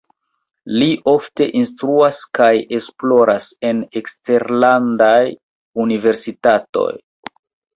Li 0.77 0.85
ofte 1.11 1.45
instruas 1.59 2.21
kaj 2.39 2.49
esploras 2.79 3.51
en 3.71 3.83
eksterlandaj 4.01 5.21
universitatoj. 5.85 6.91